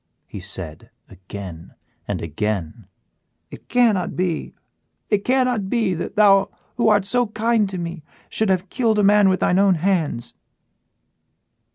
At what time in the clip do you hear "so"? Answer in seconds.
7.05-7.27